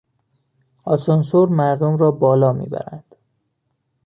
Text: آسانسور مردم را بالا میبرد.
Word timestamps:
آسانسور 0.83 1.49
مردم 1.49 1.97
را 1.97 2.11
بالا 2.11 2.53
میبرد. 2.53 3.15